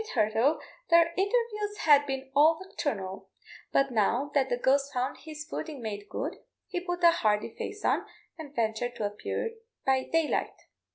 Hitherto 0.03 0.57
their 0.89 1.13
interviews 1.15 1.77
had 1.81 2.07
been 2.07 2.31
all 2.35 2.59
nocturnal, 2.59 3.29
but 3.71 3.91
now 3.91 4.31
that 4.33 4.49
the 4.49 4.57
ghost 4.57 4.91
found 4.91 5.15
his 5.19 5.45
footing 5.47 5.79
made 5.79 6.09
good, 6.09 6.37
he 6.65 6.79
put 6.79 7.03
a 7.03 7.11
hardy 7.11 7.53
face 7.55 7.85
on, 7.85 8.07
and 8.35 8.55
ventured 8.55 8.95
to 8.95 9.05
appear 9.05 9.51
by 9.85 10.09
daylight. 10.11 10.55